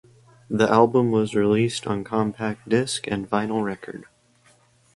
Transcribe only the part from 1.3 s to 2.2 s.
released on